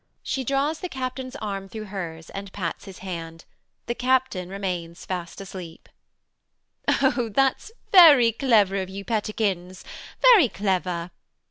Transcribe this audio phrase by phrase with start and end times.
[0.23, 3.45] She draws the captain's arm through hers, and pats his hand.
[3.85, 5.87] The captain remains fast asleep.
[6.87, 7.21] MRS HUSHABYE.
[7.21, 9.83] Oh, that's very clever of you, pettikins.
[10.19, 11.11] Very clever.